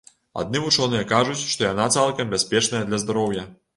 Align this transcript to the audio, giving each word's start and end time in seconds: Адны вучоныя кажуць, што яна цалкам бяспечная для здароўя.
Адны 0.43 0.61
вучоныя 0.63 1.03
кажуць, 1.11 1.37
што 1.51 1.67
яна 1.67 1.85
цалкам 1.97 2.33
бяспечная 2.33 2.83
для 2.89 3.03
здароўя. 3.05 3.45